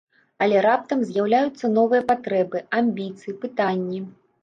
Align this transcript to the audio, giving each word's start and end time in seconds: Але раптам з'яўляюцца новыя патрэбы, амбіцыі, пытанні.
Але 0.45 0.63
раптам 0.65 1.03
з'яўляюцца 1.09 1.71
новыя 1.77 2.03
патрэбы, 2.09 2.65
амбіцыі, 2.83 3.41
пытанні. 3.47 4.07